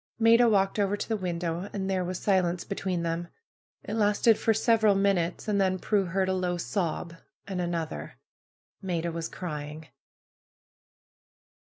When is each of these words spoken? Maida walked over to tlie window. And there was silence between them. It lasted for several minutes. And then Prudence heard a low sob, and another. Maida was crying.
Maida 0.17 0.49
walked 0.49 0.79
over 0.79 0.97
to 0.97 1.07
tlie 1.15 1.19
window. 1.21 1.69
And 1.73 1.87
there 1.87 2.03
was 2.03 2.17
silence 2.17 2.63
between 2.63 3.03
them. 3.03 3.27
It 3.83 3.93
lasted 3.93 4.35
for 4.35 4.51
several 4.51 4.95
minutes. 4.95 5.47
And 5.47 5.61
then 5.61 5.77
Prudence 5.77 6.13
heard 6.13 6.27
a 6.27 6.33
low 6.33 6.57
sob, 6.57 7.13
and 7.47 7.61
another. 7.61 8.15
Maida 8.81 9.11
was 9.11 9.29
crying. 9.29 9.89